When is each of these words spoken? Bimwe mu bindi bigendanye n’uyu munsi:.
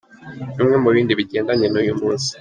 Bimwe 0.57 0.77
mu 0.83 0.89
bindi 0.95 1.17
bigendanye 1.19 1.67
n’uyu 1.69 1.93
munsi:. 1.99 2.31